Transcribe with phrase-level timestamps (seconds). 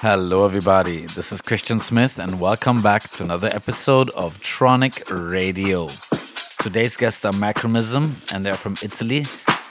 [0.00, 1.06] Hello, everybody.
[1.06, 5.88] This is Christian Smith, and welcome back to another episode of Tronic Radio.
[6.60, 9.22] Today's guests are Macromism, and they're from Italy.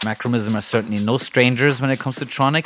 [0.03, 2.65] Macromism are certainly no strangers when it comes to Tronic.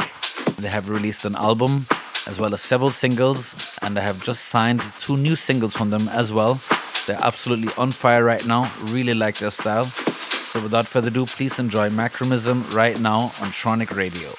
[0.55, 1.85] They have released an album
[2.25, 6.09] as well as several singles, and I have just signed two new singles from them
[6.09, 6.59] as well.
[7.05, 8.71] They're absolutely on fire right now.
[8.85, 9.85] Really like their style.
[9.85, 14.31] So, without further ado, please enjoy Macromism right now on Tronic Radio.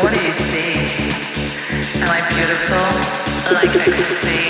[0.00, 0.72] 40 see?
[2.00, 4.41] Am I beautiful like ecstasy?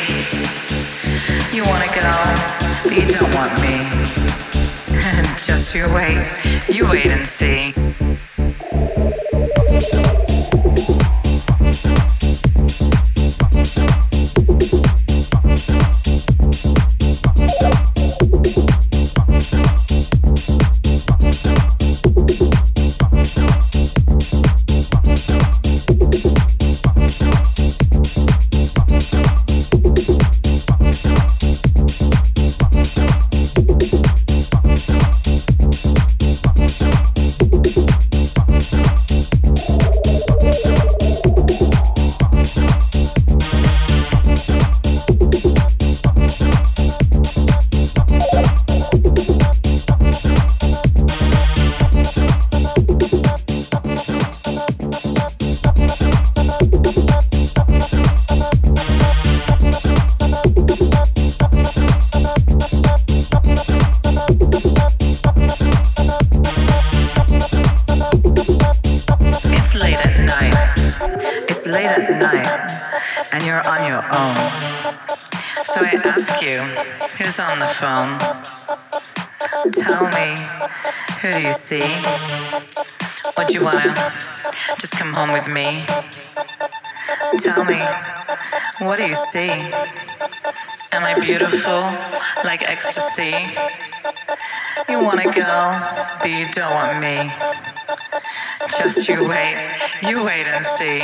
[93.15, 93.47] see?
[94.89, 95.81] You wanna go,
[96.19, 97.31] but you don't want me.
[98.79, 99.57] Just you wait,
[100.03, 101.03] you wait and see.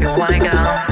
[0.00, 0.89] You wanna go.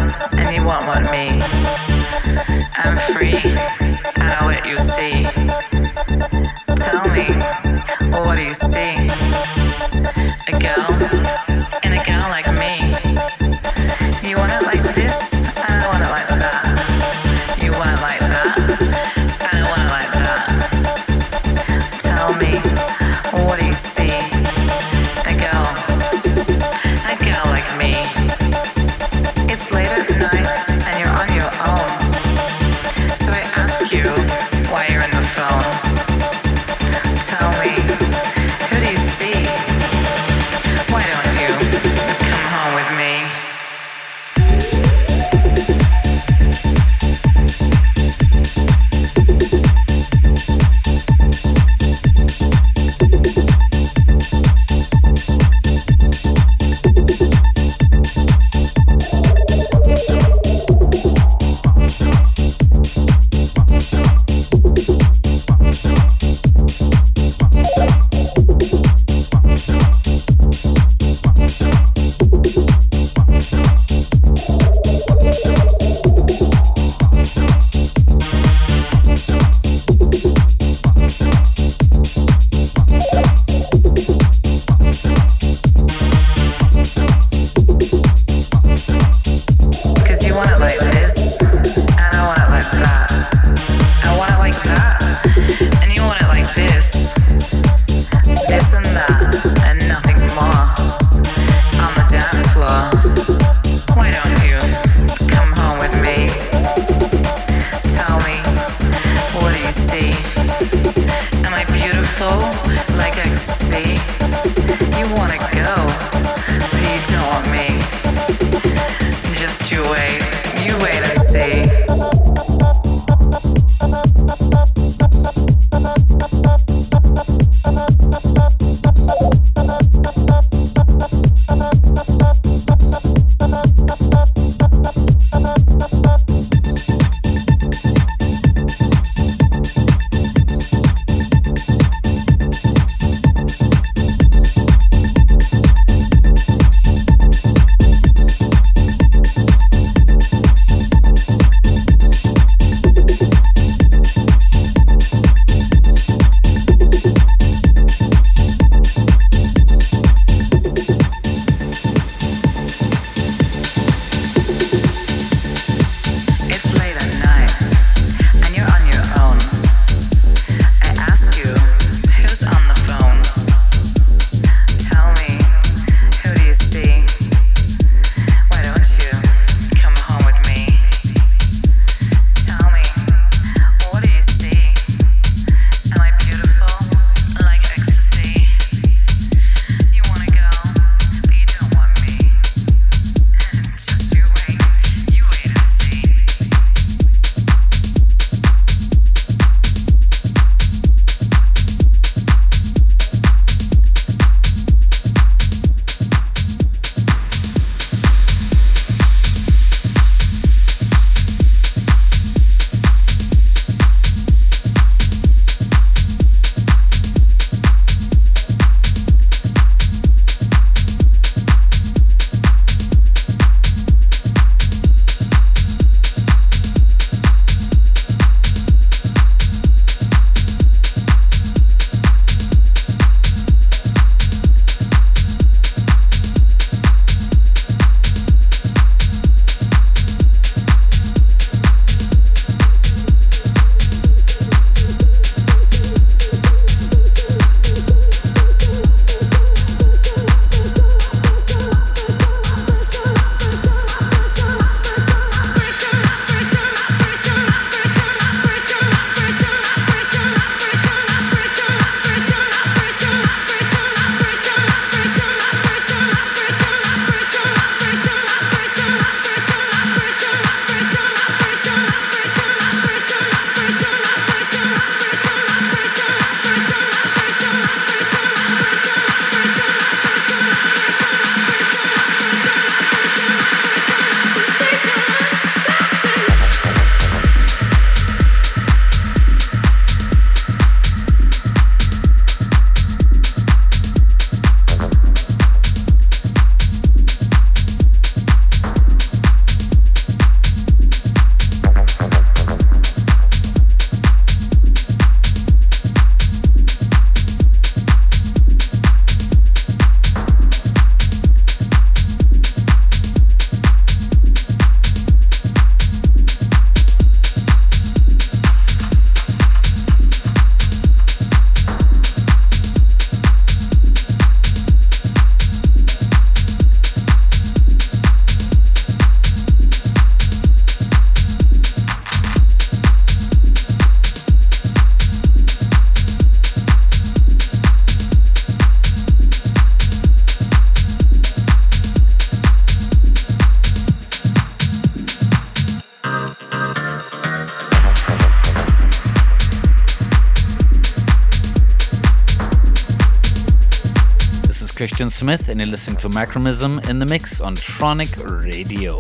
[354.79, 358.97] Christian Smith, and you're listening to Macromism in the Mix on Tronic Radio.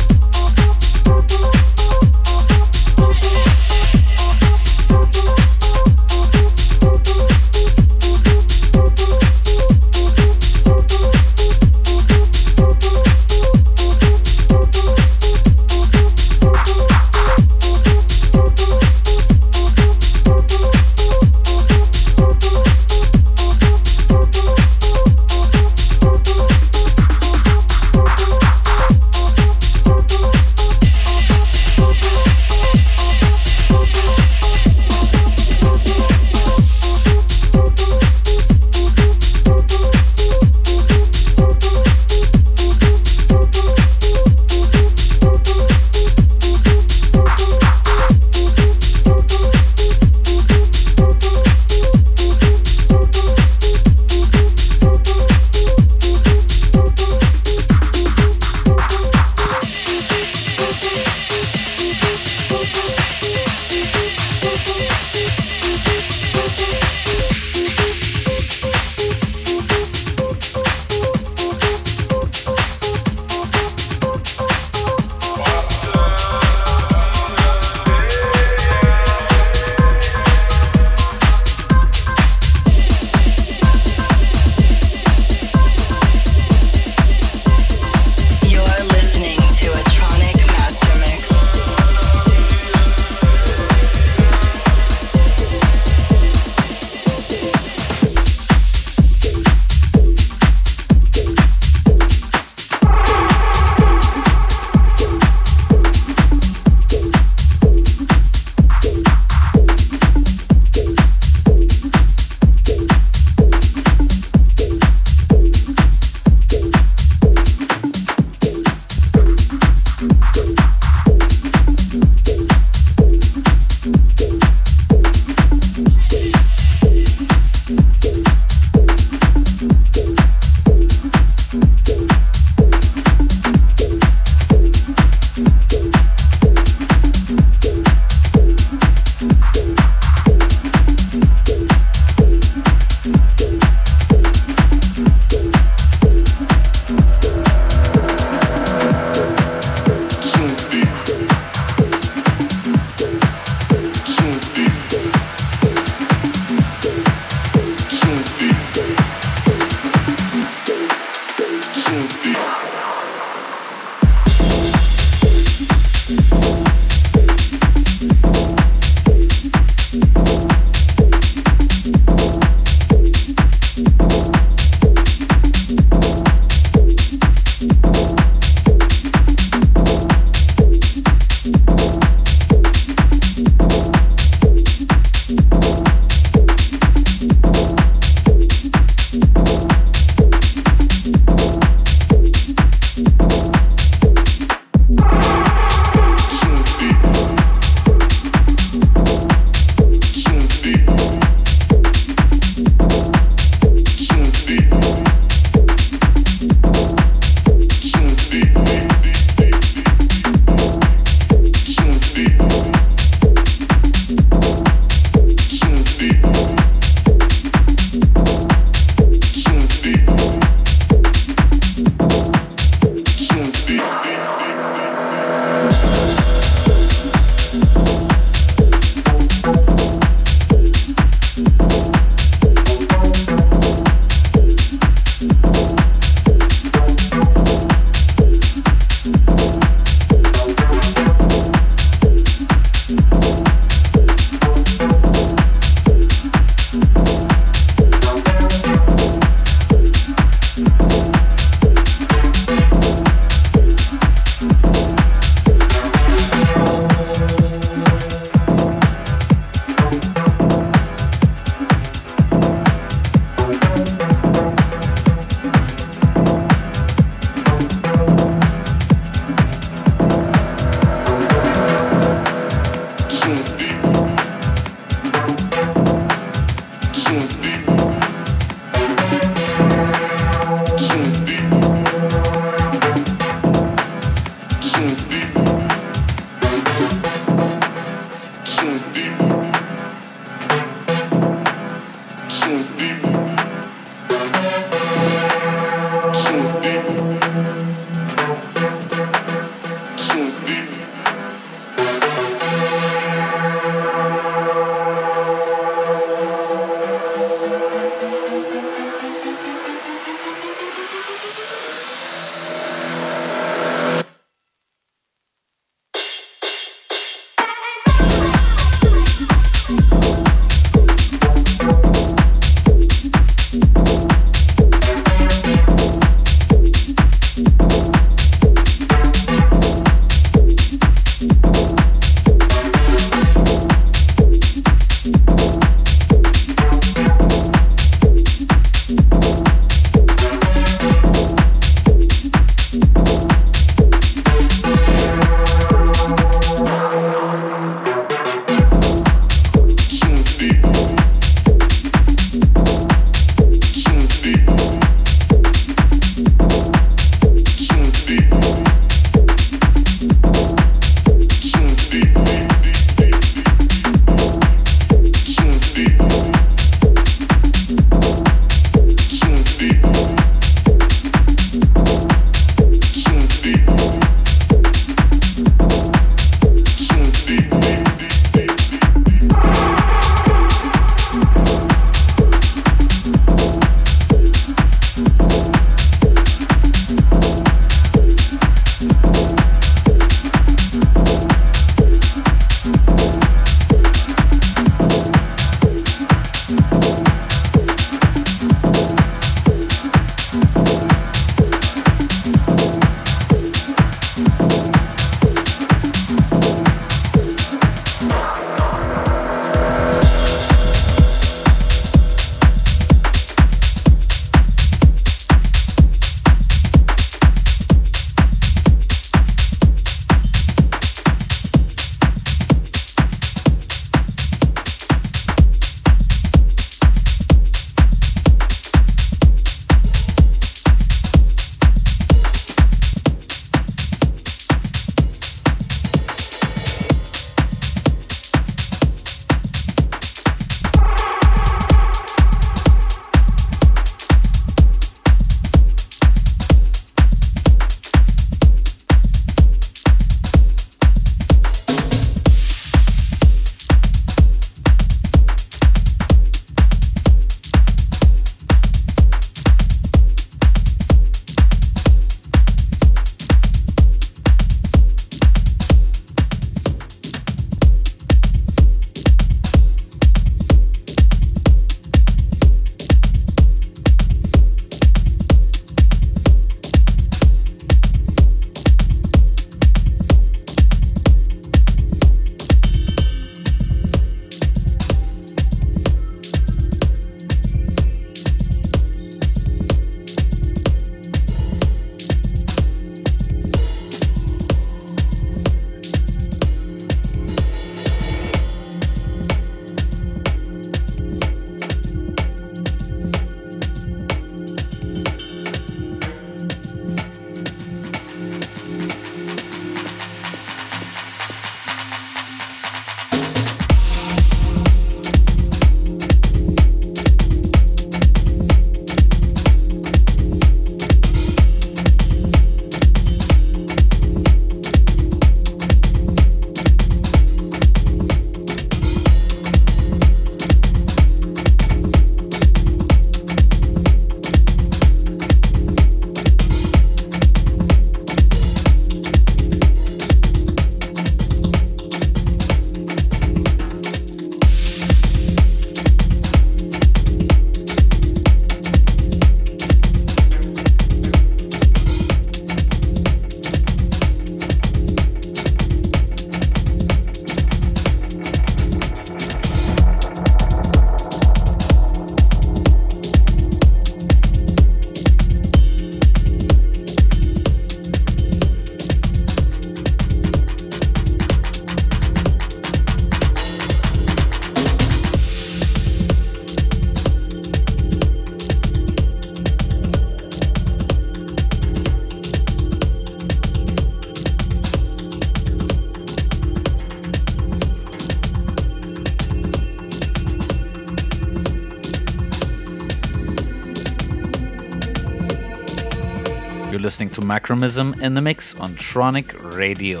[597.28, 600.00] Macromism in the Mix on Tronic Radio.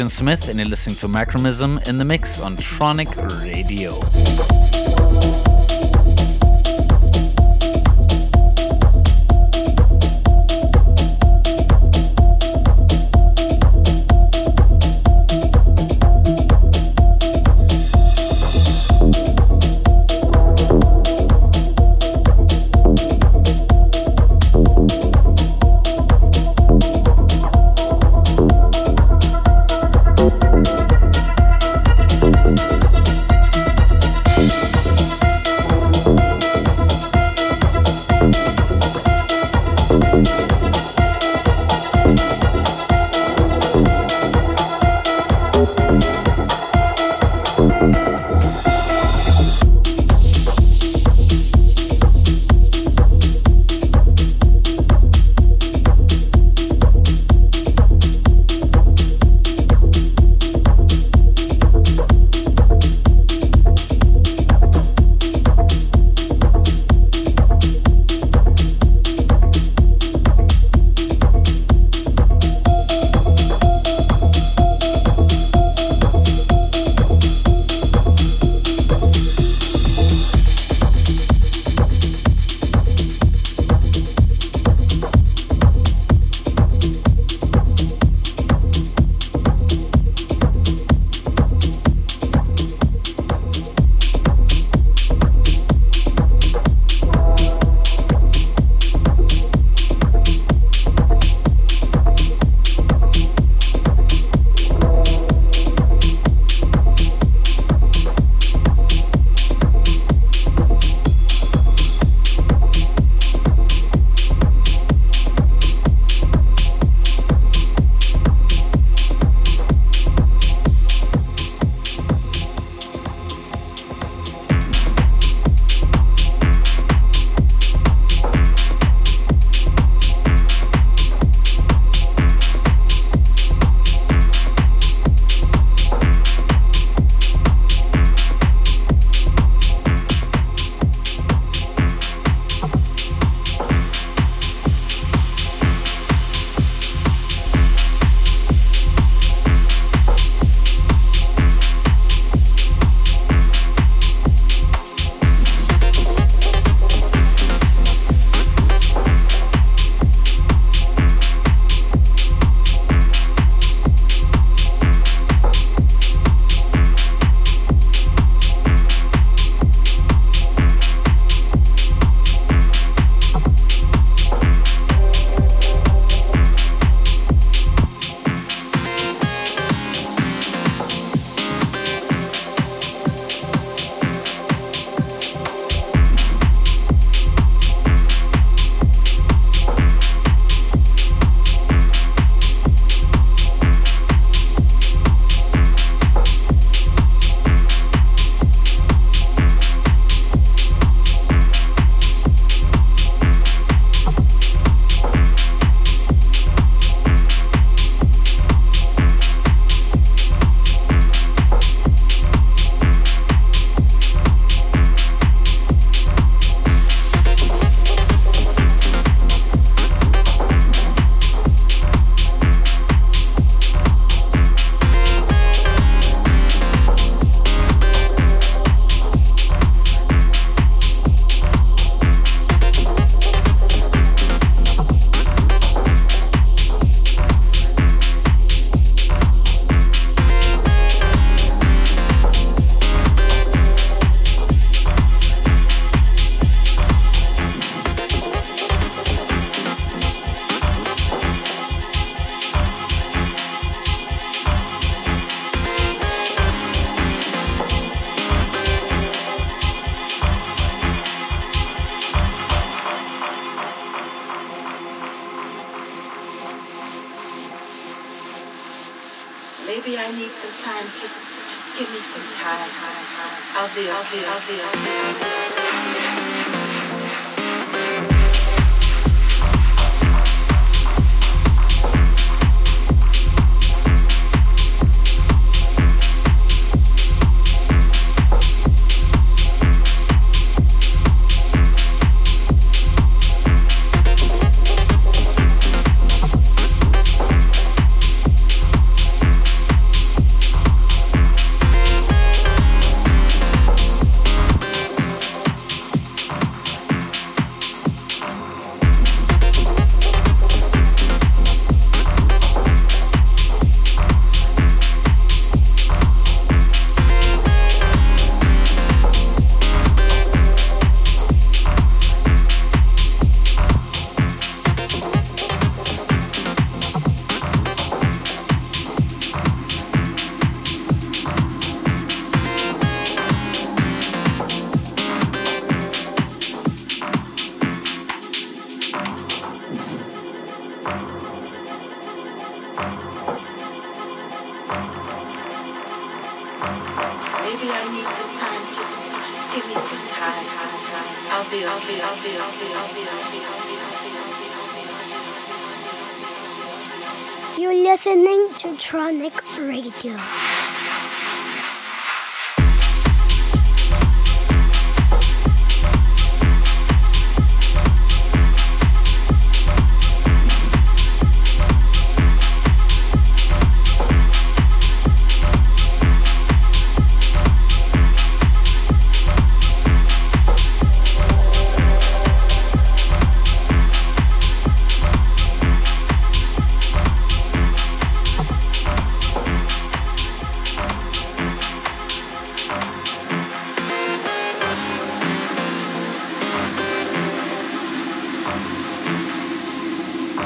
[0.00, 4.00] Christian Smith, and you're listening to Macromism in the Mix on Tronic Radio.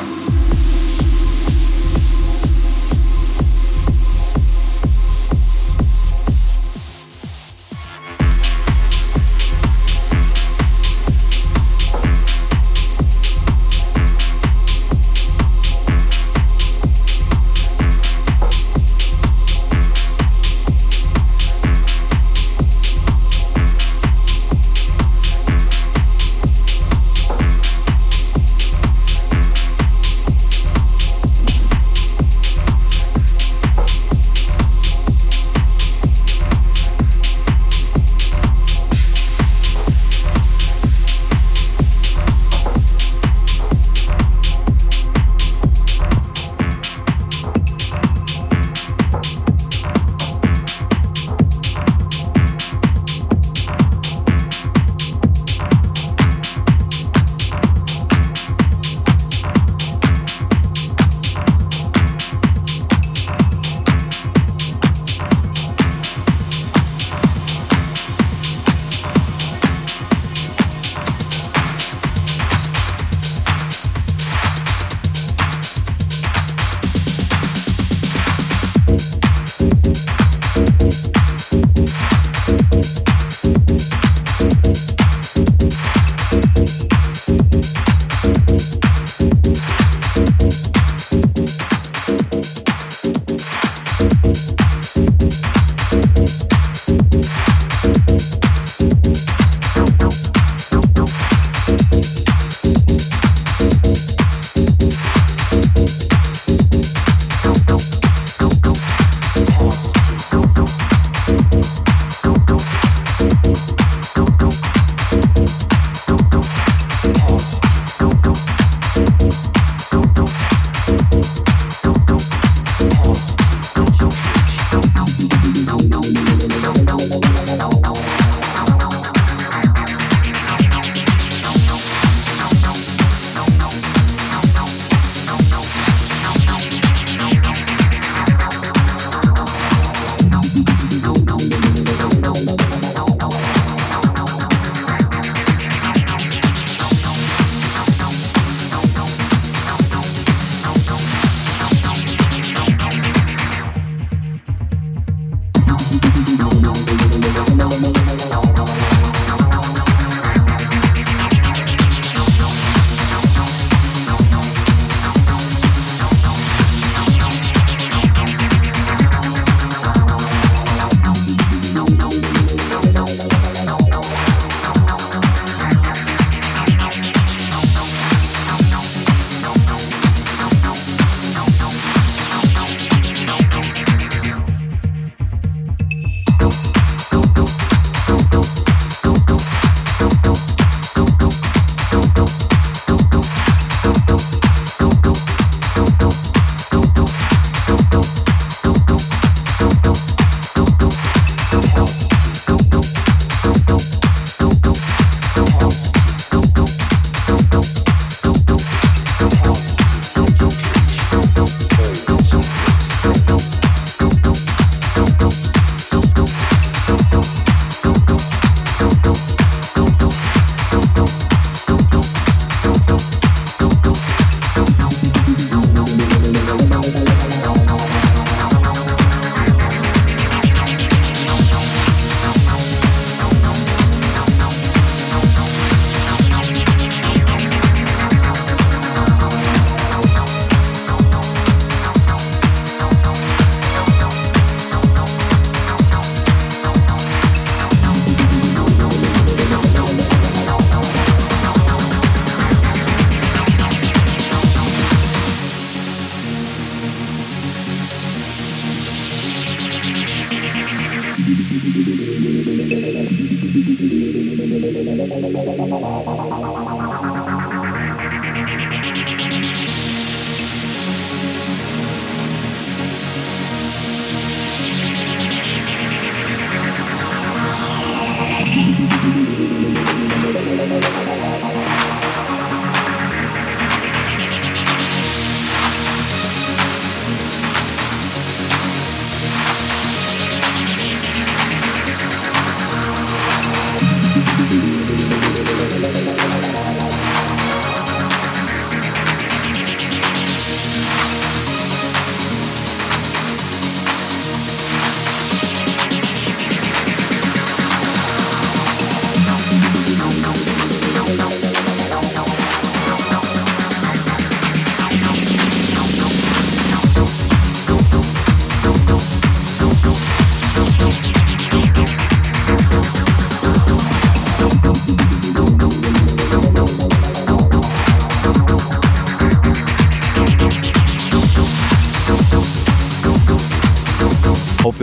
[0.05, 0.34] Bye.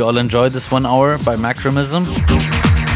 [0.02, 2.08] You all enjoyed this one hour by Macromism.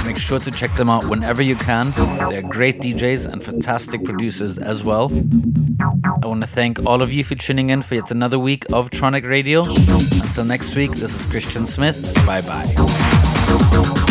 [0.07, 1.91] Make sure to check them out whenever you can.
[2.31, 5.11] They're great DJs and fantastic producers as well.
[6.23, 8.89] I want to thank all of you for tuning in for yet another week of
[8.89, 9.65] Tronic Radio.
[9.65, 12.15] Until next week, this is Christian Smith.
[12.25, 14.04] Bye bye.